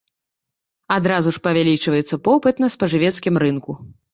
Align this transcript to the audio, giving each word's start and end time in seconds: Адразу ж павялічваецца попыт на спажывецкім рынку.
Адразу 0.95 1.29
ж 1.37 1.43
павялічваецца 1.47 2.21
попыт 2.29 2.55
на 2.65 2.73
спажывецкім 2.77 3.35
рынку. 3.45 3.71